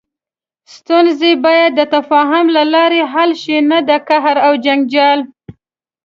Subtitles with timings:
[0.75, 5.19] ستونزې باید د تفاهم له لارې حل شي، نه د قهر او جنجال.